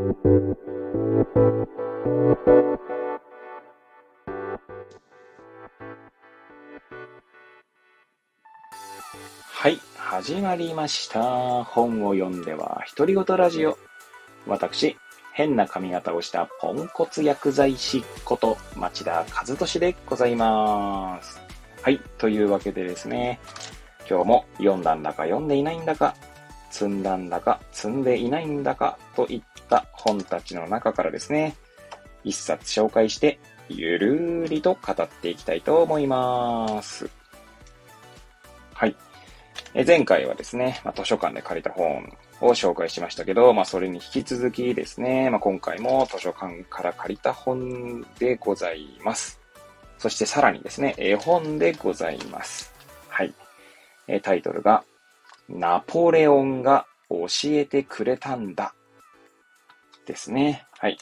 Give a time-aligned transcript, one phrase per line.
[0.00, 0.06] は
[9.68, 11.64] い、始まりました。
[11.64, 13.76] 本を読んでは独り言ラジオ。
[14.46, 14.96] 私、
[15.34, 21.42] 変な髪型をしたポンコツ薬剤師こと町田和俊でございます。
[21.82, 23.38] はい、というわけでですね、
[24.08, 26.14] 今日も読んだんだか読んでいないんだか、
[26.70, 31.56] 積んだんだか積んでいないんだかといった本たちの中からですね、
[32.24, 33.38] 一冊紹介して、
[33.68, 37.08] ゆるーりと語っていきたいと思います。
[38.74, 38.96] はい。
[39.74, 49.40] え前回はですね、まあ、図書館で借りた本を紹介しましたけど、まあ、それに引き続きですね、まあ、今回も図書館から借りた本でございます。
[49.98, 52.72] そしてさらにですね、絵本でございます。
[53.08, 53.34] はい。
[54.08, 54.82] えタイトルが、
[55.48, 58.74] ナポレオンが教えてくれたんだ。
[60.10, 60.66] ですね。
[60.80, 60.98] はい。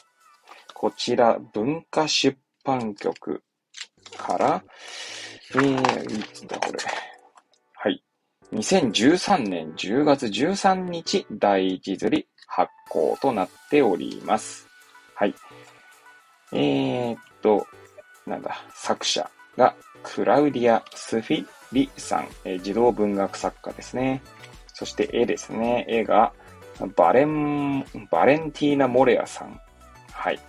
[0.75, 3.41] こちら、文化出版局
[4.15, 4.63] から、
[5.55, 6.77] えー、いつだこれ。
[7.73, 8.03] はい
[8.53, 14.67] 2013年10月13日第一釣り発行となっております。
[15.15, 15.33] はい。
[16.51, 17.65] えー、っと、
[18.27, 24.21] なんだ、作者がクラウディア・スフィリさん、えー、児童文学作家ですね。
[24.73, 25.85] そして絵ですね。
[25.87, 26.31] 絵が
[26.95, 29.59] バレン、バレンティーナ・モレアさん。
[30.11, 30.39] はい。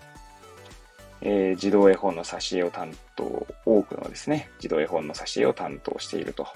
[1.23, 6.47] えー、児童絵本の挿絵を担当、多くのですね、児童絵本の挿絵を担当していると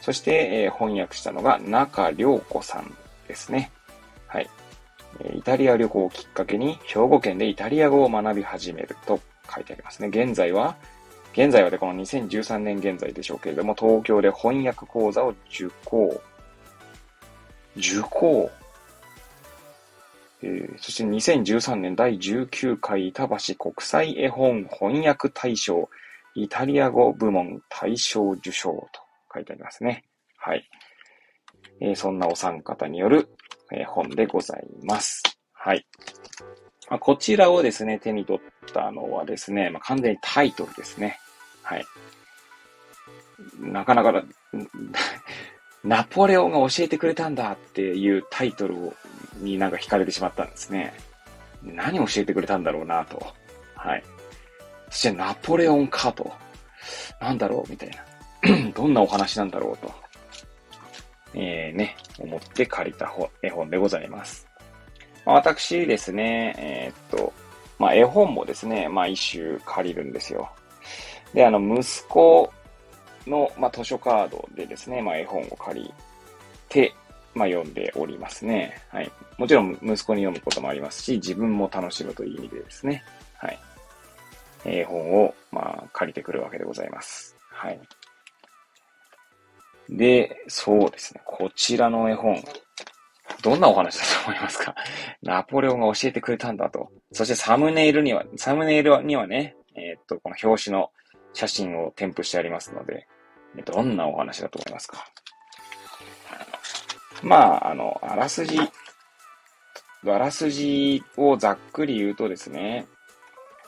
[0.00, 2.94] そして、えー、翻訳したのが中良子さん
[3.28, 3.70] ですね。
[4.26, 4.48] はい。
[5.34, 9.20] イタリア旅行をきっかけに兵庫県でイタリア語を学び始めると
[9.54, 10.08] 書いてありますね。
[10.08, 10.76] 現在は、
[11.32, 16.20] 現在はでこの2013年現在でしょうけれども、東京で翻訳講座を受講。
[17.76, 18.50] 受講。
[20.42, 25.88] えー、そして2013年第19回板橋国際絵本翻訳大賞
[26.34, 28.88] イタリア語部門大賞受賞と
[29.34, 30.04] 書いてありますね。
[30.38, 30.68] はい。
[31.80, 33.28] えー、そんなお三方による、
[33.72, 35.22] えー、本でございます。
[35.52, 35.86] はい。
[36.88, 41.18] まあ、こちらをですね、手に取ったのはですね、まあ、完全にタイトルですね。
[41.62, 41.84] はい。
[43.60, 44.24] なかなか、
[45.84, 48.92] ナポレオンが教えてくれたんだっていうタイトル
[49.38, 50.92] になんか惹かれてしまったんですね。
[51.62, 53.22] 何教えてくれたんだろうなと。
[53.74, 54.04] はい。
[54.90, 56.30] そしてナポレオンかと。
[57.20, 58.72] なんだろうみたいな。
[58.74, 59.92] どんなお話なんだろうと、
[61.34, 63.12] えー、ね、思って借りた
[63.42, 64.46] 絵本でございます。
[65.26, 67.32] まあ、私ですね、えー、っと、
[67.78, 70.50] まあ、絵本もですね、まあ、一種借りるんですよ。
[71.34, 72.50] で、あの、息子
[73.26, 75.94] の、まあ、図書カードでですね、まあ、絵本を借り
[76.68, 76.94] て、
[77.34, 78.80] まあ、読んでおりますね。
[78.88, 79.10] はい。
[79.38, 83.04] もちろん、息子に読むこともありますし、自分も楽しむという意味でですね、
[83.38, 83.58] はい。
[84.64, 87.36] 絵本を、まあ、借りてくるわけでございます。
[87.50, 87.80] はい。
[89.88, 91.22] で、そうですね。
[91.24, 92.42] こちらの絵本。
[93.42, 94.74] どんなお話だと思いますか？
[95.22, 96.90] ナポレオンが教えてくれたんだと。
[97.12, 100.90] そしてサムネイルには、サムネイルにはね、えー、っと、この表紙の
[101.32, 103.06] 写真を添付してありますので、
[103.64, 105.04] どんなお話だと思いますか？
[107.22, 108.70] まあ、あの、あらすじ、あ
[110.06, 112.86] らすじをざっくり言うとですね、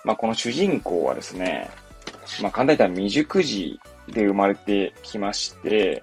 [0.04, 1.70] まあ、この主人公はですね、
[2.40, 6.02] まあ、簡単に言ったら未熟児で生まれてきまして、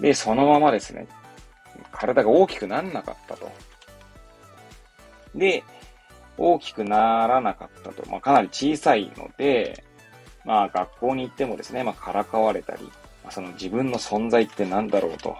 [0.00, 1.06] で、そのままですね、
[1.92, 3.50] 体が大きくならなかったと。
[5.34, 5.62] で、
[6.38, 8.08] 大きくならなかったと。
[8.08, 9.84] まあ、かなり小さいので、
[10.48, 12.82] まあ、学校に行ってもですね、まあ、からかわれたり、
[13.22, 15.36] まあ、その自分の存在って何だろうと。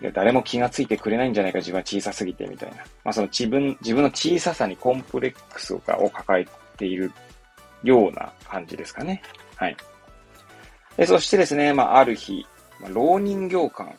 [0.00, 2.78] で誰も気がついてくれないんじゃないか、自分は小さすぎて、みたいな。
[3.04, 7.12] まあ、その自分、自分の小ささにコンプレックスを抱えている
[7.84, 9.22] ような感じですかね。
[9.54, 9.76] はい。
[10.96, 12.44] でそしてですね、まあ、ある日、
[12.80, 13.94] まあ、老人形館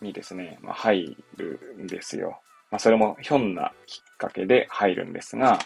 [0.00, 2.40] にですね、まあ、入るんですよ。
[2.72, 5.60] まあ、それもひょんなきっかけで入るんですが、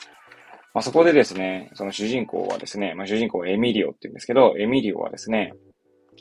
[0.76, 5.54] まあ、そこでですね、その主人公はですね、まあ、主人公はエミリオって言うんですけど、エミリオはですね、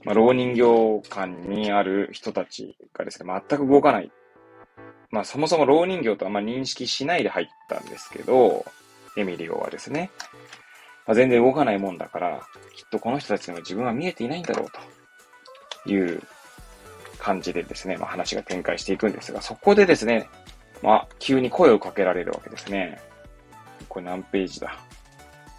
[0.06, 4.10] まあ、老人形館にある人たちがですね、全く動かない。
[5.12, 8.63] まあ、そもそも老人形とあんま認識しないで入ったんですけど、
[9.18, 10.10] エミリオはですね、
[11.06, 12.42] まあ、全然動かないもんだから、
[12.78, 14.68] きっとこの人たちにも自分は見えていないんだろう
[15.84, 16.24] という
[17.19, 20.30] 感じでですね、まあ、話が展開していくんですが、そこでですね、
[20.81, 23.02] まあ、急に声をかけられるわけですね。
[23.89, 24.68] これ何ページだ？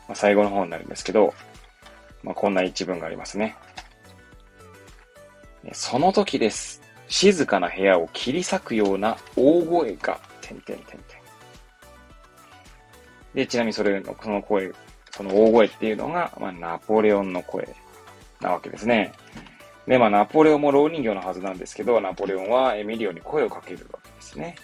[0.08, 1.34] まあ、最後の方になるんですけど、
[2.22, 3.56] まあ、こんな一文がありますね。
[5.72, 6.80] その時です。
[7.08, 10.98] 静かな部屋を切り裂くような大声が、てんてんてんてん。
[13.34, 14.72] で、ちなみにそれの、その声、
[15.10, 17.68] その大声っていうのが、まあ、ナポレオンの声
[18.40, 19.12] なわけですね。
[19.86, 24.56] で、まあ、ナポレオンも老人形のはずなんですけど、ナポレオンはエミリオに声をかけるわけですね。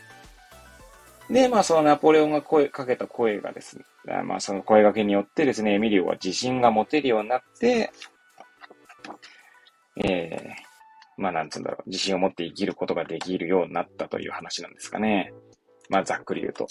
[1.30, 3.84] で、まあ、そのナポレオンが声かけた声がですね、
[4.24, 7.92] まあ、その声掛けによってですね、エミリオは自信が持てるようになって、
[9.96, 15.32] ええー、まあ、なんつうんだろう、自信を持って生きることができるようになったという話なんですかね。
[15.88, 16.66] まあ、ざっくり言うと。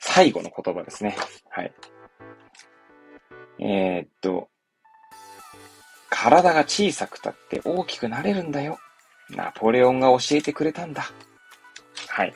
[0.00, 1.16] 最後の言葉ですね。
[1.48, 1.72] はい。
[3.60, 4.48] えー、っと、
[6.10, 8.78] 体が小さくたって大きくなれるんだよ。
[9.30, 11.04] ナポレオンが教えてくれたんだ。
[12.08, 12.34] はい。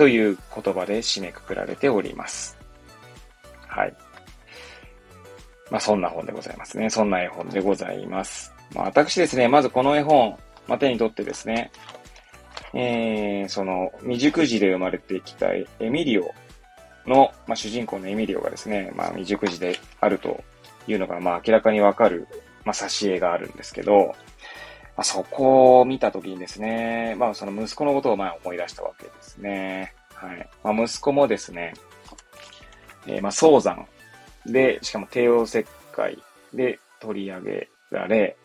[0.00, 2.56] という言葉で締めくくられております。
[3.68, 3.94] はい。
[5.70, 6.88] まあ、そんな本でございますね。
[6.88, 8.50] そんな絵本でございます。
[8.74, 11.70] まあ、私ですね、まずこの絵本、まあ、手に取ってですね、
[12.72, 16.32] えー、その、未熟児で生まれてきたエミリオ
[17.06, 20.42] の、まあ、主人公のエミリオがですね、まあ、未熟児であると
[20.88, 22.26] いうのが、まあ、明らかにわかる
[22.64, 24.14] まあ、挿絵があるんですけど、
[25.00, 29.94] まあ、そこを見たときにですね、まあ、その息子のことをまあ思い出したわけですね。
[30.12, 30.46] はい。
[30.62, 31.72] まあ、息子もですね、
[33.06, 33.86] えー、まあ、早産
[34.44, 36.18] で、しかも帝王切開
[36.52, 38.36] で取り上げられ、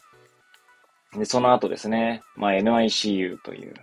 [1.18, 3.74] で、その後ですね、まあ、NICU という、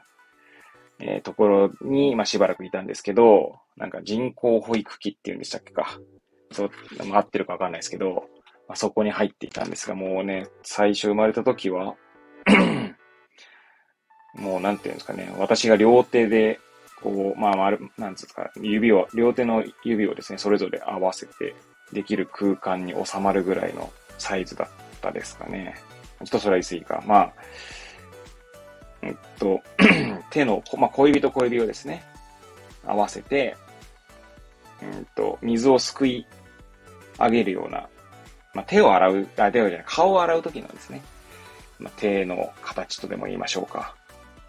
[0.98, 6.00] えー、ところに、まあ、しばらくいたんですけど、なんか人工保育器っていうんでしたっけか。
[6.52, 6.70] そう、
[7.12, 8.30] 合ってるかわかんないですけど、
[8.66, 11.96] まあそこに入っていたんですが、もうね、最初生まれた時は
[14.34, 16.60] もうなんていうんですかね、私が両手で、
[17.02, 21.54] こう、まあ、丸、なんつうですか、指を、両手の指をですね、それぞれ合わせて
[21.92, 24.68] できる空間に収まるぐらいのサイズだっ
[25.00, 25.74] たですかね。
[26.20, 27.04] ちょっとそれは言い過ぎか。
[27.06, 27.32] まあ、
[29.02, 29.60] えっと、
[30.30, 32.04] 手の、まあ、小指と小指をですね、
[32.86, 33.56] 合わせて、
[34.82, 36.26] うんと、水をすくい
[37.18, 37.88] 上げるような
[38.54, 41.02] まあ、手を洗う、あ、手をじゃない、顔を洗うときのですね、
[41.78, 43.94] まあ、手の形とでも言いましょうか。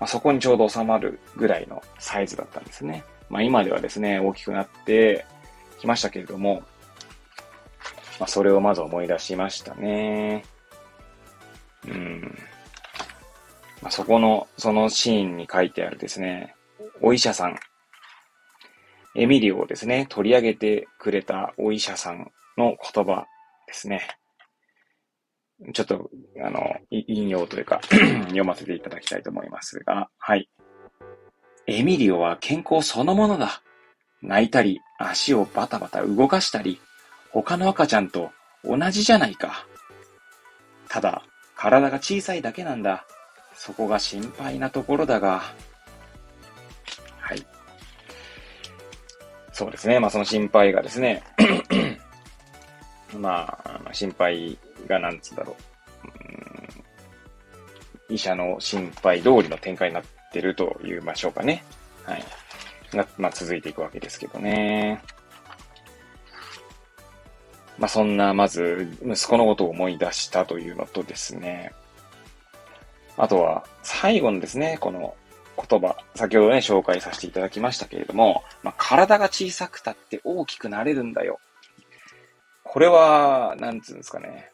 [0.04, 3.06] まあ、そこにちょうど収まるぐらいのサイズだったんですね。
[3.30, 5.26] まあ、今ではですね、大きくなって
[5.80, 6.62] きましたけれども、
[8.20, 10.44] まあ、それをまず思い出しましたね。
[11.88, 12.38] うん。
[13.82, 16.54] まあ、そこの、そのシーンに書いてあるですね、
[17.00, 17.58] お医者さん、
[19.16, 23.26] エミリオをですね、取り上げてくれたお医者さんの言葉
[23.68, 24.06] ですね。
[25.74, 26.10] ちょっと、
[26.44, 27.82] あの、引用というか
[28.26, 30.50] 読ませていただきたいと思いますが、はい。
[31.68, 33.62] エミリオは健康そのものだ。
[34.22, 36.80] 泣いたり、足をバタバタ動かしたり、
[37.32, 38.32] 他の赤ちゃんと
[38.64, 39.66] 同じじゃないか。
[40.90, 41.24] ただ、
[41.56, 43.06] 体が小さいだけなんだ。
[43.56, 45.44] そこが心配なところだが。
[47.20, 47.46] はい。
[49.52, 50.00] そうですね。
[50.00, 51.24] まあ、その心配がですね
[53.18, 55.56] まあ、心配がなんつうだろ
[56.03, 56.07] う。
[58.09, 61.63] うん、医者の心配通りの展開になってると言いましょうかね。
[62.06, 62.24] はい。
[62.95, 65.01] が、まあ、続いていくわけですけどね。
[67.77, 71.74] まあ、そんな、まず、息子のことを思い出したというのとですね。
[73.18, 75.15] あとは、最後のですね、この
[75.69, 81.39] 言葉、先ほどね、紹介させていただきましたけれども、まあ、体が小さくたって大きくなれるんだよ。
[82.63, 84.53] これは、なんつうんですかね。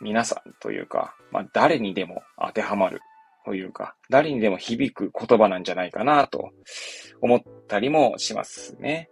[0.00, 3.00] 皆さんというか、まあ、誰にでも当てはまる
[3.44, 6.50] というか、誰にでも響く言葉なんじゃないかなと
[7.20, 9.08] 思ったりもしますね。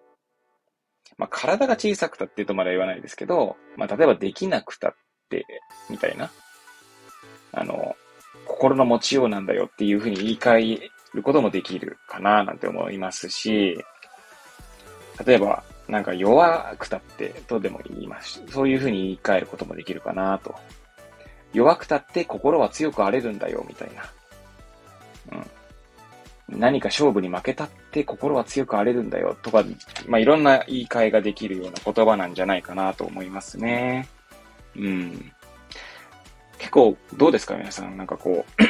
[1.16, 4.94] まあ、体が小さくたってとまだ言わないですけど、まあ、例えばできなくたっ
[5.30, 5.46] て、
[5.88, 6.30] みたいな。
[7.52, 7.94] あの、
[8.46, 13.78] 心の持ちようなんだよっていうふうに言い換えることもできるかななんて思いますし、
[15.24, 20.54] 例えば、なんか弱くたってとでも言います、そういうふうに言い換えることもできるかなと。
[21.52, 25.38] 弱くたって心は強く荒れるんだよ、みたいな。
[25.38, 26.58] うん。
[26.60, 29.64] 何か勝負に負けたって心は強く荒れるんだよ、とか、
[30.06, 34.08] まあ、いろんな言い換えができるような言葉なんじゃないかなと思いますね。
[34.76, 35.32] うん。
[36.58, 37.96] 結構、どうですか皆さん。
[37.96, 38.64] なんかこう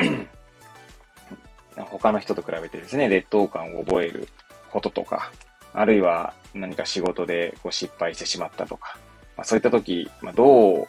[1.81, 4.29] 他の人と比べてですね、劣等感を覚える
[4.71, 5.33] こととか、
[5.75, 8.97] あるいは何か仕事でこう失敗してしまったとか、
[9.37, 10.87] まあ、そういった時、まあ、どう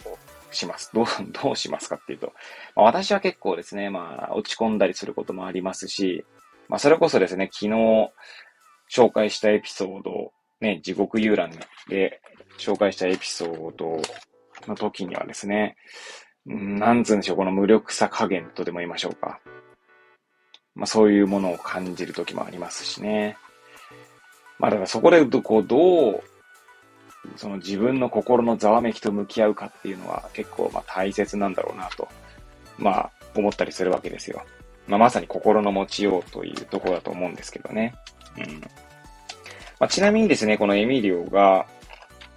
[0.51, 0.91] します？
[0.93, 1.05] どう、
[1.43, 2.33] どうしますかっていうと、
[2.75, 6.23] まあ、私は結構ですね、まあ、落ち込んだりすることもありますし、
[6.69, 7.71] まあ、それこそですね、昨日
[8.91, 11.51] 紹介したエピソード、ね、地獄遊覧
[11.89, 12.21] で
[12.57, 13.99] 紹介したエピソード
[14.67, 15.75] の時にはですね、
[16.45, 19.39] なんつうんでしょう、この無力さ加減とでも言いましょうか。
[20.75, 23.37] まあそういうものを感じる時もありますしね。
[24.65, 26.23] まあだからそこでこうどう
[27.35, 32.07] その自分の心のざわめきと向き合うかっていうのは結構まあ大切なんだろうなと、
[32.79, 34.43] まあ思ったりするわけですよ。
[34.87, 37.93] まあ、まさに心の持ちようというところだと思うんですけどね。
[38.37, 38.61] うん。
[39.79, 41.65] まあ、ちなみにですね、このエミリオが、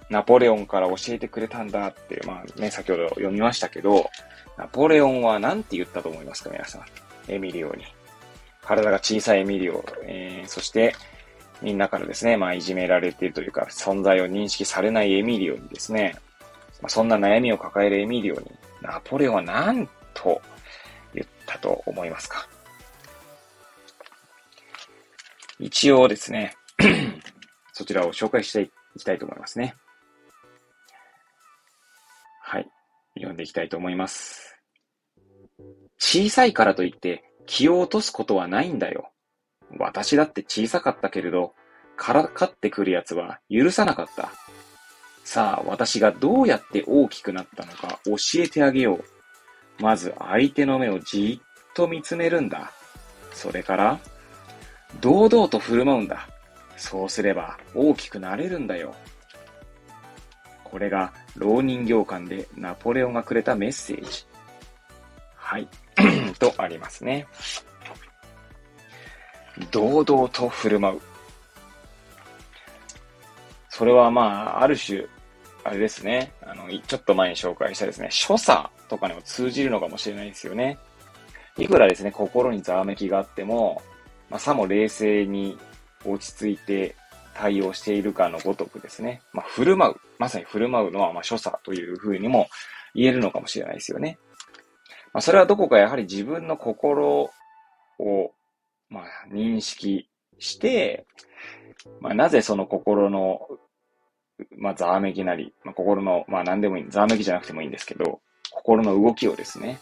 [0.09, 4.09] ナポレオンから教えてくれたんだって、まあね、先ほど読みましたけど、
[4.57, 6.83] ナポレオンは何て言ったと思いますか、皆さん？
[7.31, 7.85] エミリオに。
[8.61, 10.95] 体が小さいエミリオ、えー、そして、
[11.61, 16.15] みんなからですね、まあ、いじめられているというか、存在を認識されないエミリオにですね、
[16.81, 18.51] まあ、そんな悩みを抱えるエミリオに、
[18.81, 20.41] ナポレオンは何と
[21.13, 22.47] 言ったと思いますか
[25.59, 26.55] 一応ですね、
[27.73, 28.61] そちらを紹介して
[28.95, 29.75] いきたいと思いますね。
[32.41, 32.69] はい。
[33.15, 34.55] 読んでいきたいと思います。
[35.97, 39.11] 小さいからといって気を落とすことはないんだよ。
[39.77, 41.53] 私だって小さかったけれど、
[41.95, 44.31] からかってくる奴は許さなかった。
[45.23, 49.83] さあ、私がどうやって大きくなったのか教えてあげよう。
[49.83, 52.71] まず相手の目をじっと見つめるんだ。
[53.33, 53.99] それから、
[55.01, 56.27] 堂々と振る舞うんだ。
[56.77, 58.95] そうすれば大きくなれるんだよ。
[60.63, 64.25] これが浪人行間でナポレオンがくれたメッセージ。
[65.35, 65.67] はい。
[66.39, 67.27] とありますね。
[69.71, 71.01] 堂々と振る舞う。
[73.69, 75.05] それはまあ、ある種、
[75.63, 76.33] あれですね。
[76.45, 80.77] あの、ちょっと前に紹介したですね、所作とかにも通じるのかもしれないですよね。
[81.57, 83.81] いくらですね、心にざわめきがあっても、
[84.29, 85.57] まあ、さも冷静に
[86.05, 86.95] 落ち着いて
[87.33, 89.95] 対応しているかのごとくですね、まあ、振る舞う。
[90.17, 92.47] まさに振る舞うのは、まあ、所作というふうにも
[92.93, 94.17] 言えるのかもしれないですよね。
[95.13, 97.29] まあ、それはどこかやはり自分の心
[97.99, 98.31] を、
[98.89, 101.05] まあ、認識して、
[102.01, 103.47] まあ、なぜその心の、
[104.57, 108.19] まあ、ざわめきなり、まあ、心の、まあ、何でもいい、ざわめきじゃなくてもいいんですけど、
[108.51, 109.79] 心の動きをですね、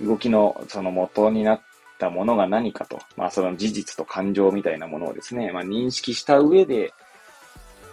[0.00, 1.60] 動きのその元になっ
[1.98, 6.92] たものが何かと、まあ、その事実と感情みたいなものをですね、まあ、認識した上で、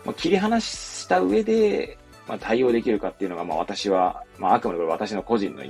[0.06, 5.64] まあ、切り離した上で、まあ、対応できるかっていうのが、まあ、私は、まあ、あくまで私の個人の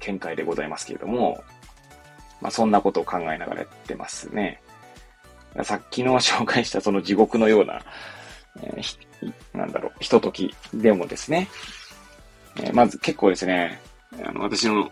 [0.00, 1.42] 見解でございますけれども、
[2.40, 4.60] まあ、そんなことを考えながらやってますね。
[5.62, 7.82] さっきの紹介したその地獄のような、
[8.62, 11.48] えー、なんだろう、ひとときでもですね、
[12.56, 13.80] えー、まず結構ですね、
[14.24, 14.90] あの、私の、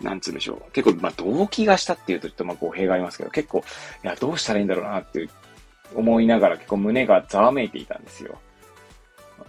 [0.00, 0.72] なんつうんでしょう。
[0.72, 3.58] 結構、まあ、動機がしたっていうとちょっとまあ語弊がありますけど、結構、
[4.02, 5.28] いや、どうしたらいいんだろうなって
[5.94, 8.38] 思いながら結構胸がざわめいていたんですよ。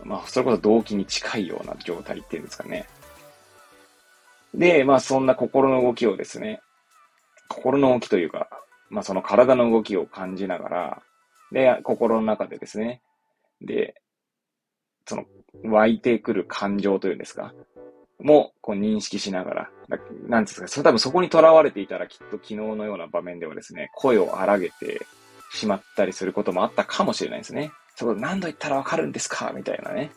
[0.03, 2.87] まあ、それこそ動機に近いような状態っていうんですかね。
[4.53, 6.61] で、まあそんな心の動きをですね、
[7.47, 8.49] 心の動きというか、
[8.89, 11.01] まあその体の動きを感じながら、
[11.51, 13.01] で、心の中でですね、
[13.61, 13.95] で、
[15.05, 15.25] その
[15.63, 17.53] 湧いてくる感情というんですか、
[18.19, 19.69] もこう認識しながら、
[20.27, 25.05] なんですか、それ多分そこに囚われていたらきっと昨日のような場面ではですね、声を荒げて
[25.51, 27.71] しまったりすることもあったかもしれないですね。
[27.95, 30.11] そこ何度言ったらわかるんですかみたいなね。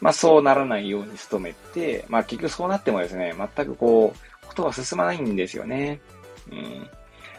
[0.00, 6.00] まあそうならないように努めて、まあ結局そうなってもですね、全くこう、ことが進まないんですよね。
[6.50, 6.88] うん。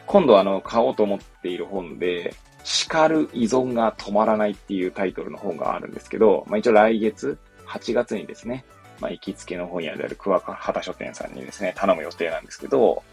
[0.07, 8.63] 今度あの、買おうと思っている本で、叱る依存が止まらないっていうタイトルの本があるんですけど、まあ一応来月、8月にですね、
[8.99, 13.03] まあ行きつけの本屋である桑畑書店さんにですね、頼む予定なんですけど、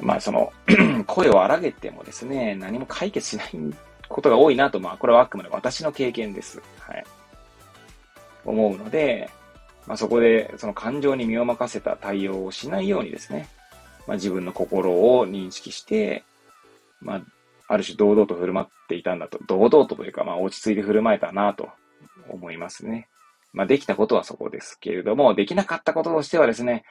[0.00, 0.52] まあその
[1.06, 3.50] 声を荒げてもですね、何も解決しない
[4.08, 6.60] ことが多いなと、まあこれはあくまで私の経験です。
[6.80, 7.04] はい。
[8.44, 9.30] 思うので、
[9.86, 13.48] まあ、そこでその感情に身を任せた対応をしないようにですね、
[14.06, 16.24] まあ、自分の心を認識して、
[17.00, 17.22] まあ、
[17.68, 21.68] ある種堂々と振る舞っていたんだと、堂々とというか、まあ、落ち着いて振る舞えたなと
[22.28, 23.08] 思いますね。
[23.52, 26.84] まあ、できたことはそこですけれども、できなかったこととしてはですね、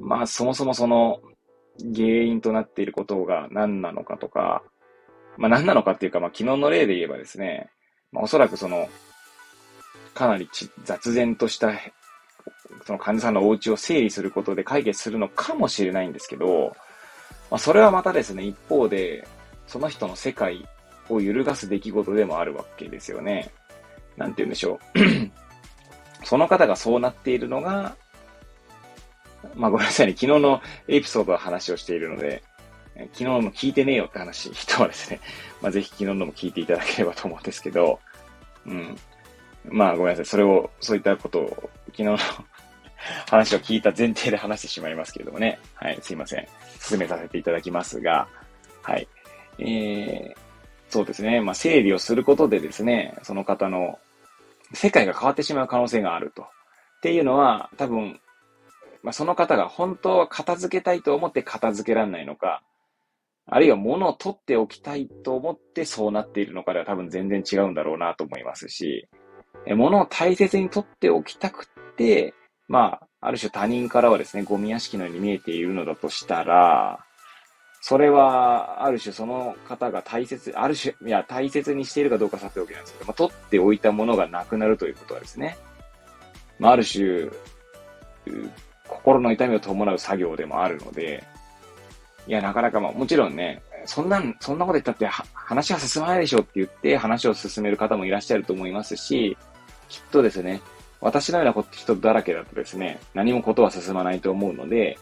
[0.00, 1.20] まあ、そもそもその
[1.94, 4.62] 原因となっていることが何なのかとか、
[5.36, 7.70] まあ、何なのかっていうか、まあ、昨日の例で言えばですね、
[8.12, 8.88] まあ、おそらくその、
[10.14, 10.48] かなり
[10.84, 11.72] 雑然とした、
[12.84, 16.76] その患者さんのお家を整理することで解決するのかもしれないんですけど、
[17.50, 19.26] まあ、それはまたですね、一方で、
[19.66, 20.66] その人の世界
[21.08, 23.50] を揺るがす出来事でもあるわけですよね。
[24.16, 24.98] なんて言うんでしょう。
[26.24, 27.96] その方がそうなっているのが、
[29.54, 32.42] まあごめんなさいね、昨日のエピソードの話をしているので、
[33.12, 35.20] 昨日のも聞いてねえよって話、人はですね、
[35.62, 38.00] まあぜひ昨日のも聞いていただければと思うんですけど、
[38.66, 38.96] うん。
[39.64, 40.24] まあごめんなさい。
[40.26, 42.18] それを、そういったことを、昨日の
[43.30, 45.58] 話を聞いた前提で話してしまいますけれどもね。
[45.74, 46.46] はい、すいません。
[46.80, 48.28] 進めさせていただきますが、
[48.82, 49.08] はい。
[49.58, 50.36] えー、
[50.88, 51.40] そうですね。
[51.40, 53.98] まあ、整理をすることでですね、その方の
[54.72, 56.42] 世界が変わってしまう可能性があると。
[56.42, 56.46] っ
[57.02, 58.20] ていうのは、多分、
[59.02, 62.62] まあ、その方が本当は片付けたいと思って片付けられないのか、
[63.46, 69.08] あるいは物を取っておきたいと思ってそうなっているのかでは多分全然違うんだろうなと思いますし、
[69.66, 72.34] 物を大切に取っておきたくて、
[72.68, 77.00] まあ、ある種他人からはですね、ゴミ屋敷のように見えているのだとしたら、
[77.80, 85.56] それは、ある種その方が大切、ある種、いや、大切にしているかどうかさておきなんですけど、まあ、取っておいたものがなくなるということはですね、
[86.58, 87.30] まあ、ある種、
[88.88, 91.24] 心の痛みを伴う作業でもあるので、
[92.26, 99.36] いや、なかなかまあ、もちろんね、そんな、そんなこと言ったって話が進まないでしょって言って話を進める方もいらっしゃると思いますし、
[99.88, 100.60] きっとですね、
[101.00, 104.98] 私のような人だらけだとですね、何もことは進まないと思うので、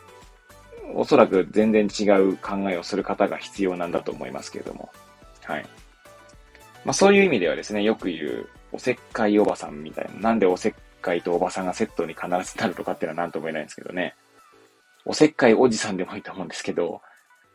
[0.95, 4.91] おそらく全然違う考えをする方が必要なんだと思いますけれども。
[5.45, 5.67] はい。
[6.85, 14.15] まあそういう意味ではですね、よく言う、おせっかいおばさんみたいな、なんでおせっかいとおばさんがセットに必ずなるとかっていうのは何とも言えないんですけどね。
[15.05, 17.01] おせっかいおじさんでもいいと思うんですけど、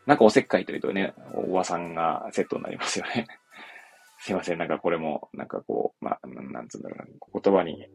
[0.06, 3.26] なんかおせっかいというとね、おばさんがセットになりますよね。
[4.20, 7.86] すいません、なんかこれも、なんかこう、まあ、なんつうんだろうな、言葉に、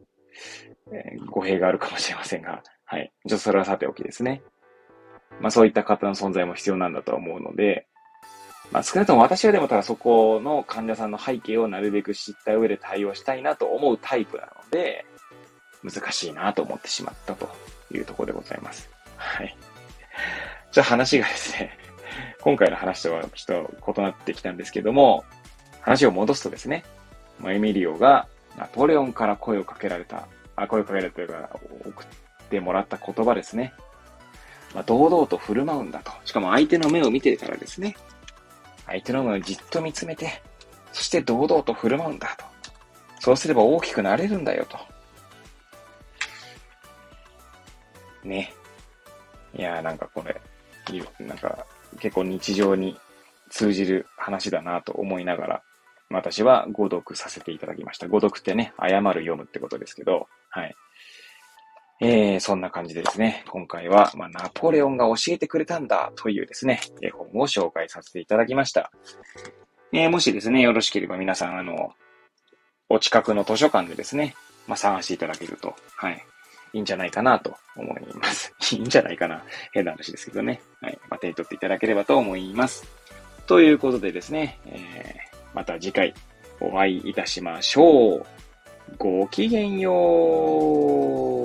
[0.92, 3.12] えー、語弊があるかもしれませんが、はい。
[3.28, 4.42] ちょっとそれはさておきですね。
[5.40, 7.86] まあそういった方の存在も必要なんだと思うので、
[8.72, 15.04] まあ少なくとも私はでもただそこの患者さんの背景をなるべく知った上で対応したいなと思うタイプなので、
[15.82, 17.48] 難しいなと思ってしまったと
[17.92, 18.90] いうところでございます。
[19.16, 19.56] はい。
[20.72, 21.78] じゃあ話がですね、
[22.40, 25.24] 今回の話とはちょっと異なってきたんですけども、
[25.80, 26.84] 話を戻すとですね、
[27.38, 28.26] ま、エミリオが
[28.58, 31.50] ナポレオンから声をかけられた、あ、声をかけられたというか、
[31.86, 32.06] 送っ
[32.50, 33.72] てもらった言葉ですね。
[34.74, 36.12] まあ、堂々と振る舞うんだと。
[36.24, 37.96] しかも相手の目を見てからですね。
[38.86, 40.42] 相手の目をじっと見つめて、
[40.92, 42.44] そして堂々と振る舞うんだと。
[43.20, 44.78] そうすれば大きくなれるんだよと。
[48.24, 48.52] ね。
[49.54, 50.40] いやーなんかこれ、
[51.20, 51.66] なんか
[52.00, 52.98] 結構日常に
[53.50, 55.62] 通じる話だなと思いながら、
[56.10, 58.08] 私は誤読させていただきました。
[58.08, 60.74] 誤読ってね、謝る読むってことですけど、はい。
[62.00, 68.92] えー、そんな感じでですね、今回は、まあ、ナポレオンが教えてくれたんだというですね、絵本を紹介させていただきました。
[69.92, 71.92] えー、もしですね、よろしければ皆さん、あの、
[72.88, 74.34] お近くの図書館でですね、
[74.66, 76.24] まあ、探していただけると、はい、
[76.72, 78.54] いいんじゃないかなと思います。
[78.74, 79.42] いいんじゃないかな。
[79.72, 80.60] 変な話ですけどね。
[80.80, 80.98] はい。
[81.10, 82.86] まあ、手に取っていただければと思います。
[83.46, 86.14] ということでですね、えー、また次回
[86.60, 88.26] お会いいたしましょう。
[88.96, 89.90] ごきげんよ
[91.34, 91.37] う。